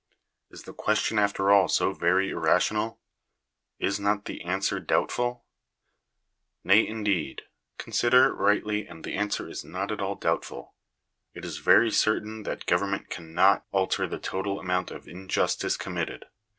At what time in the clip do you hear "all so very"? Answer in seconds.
1.51-2.31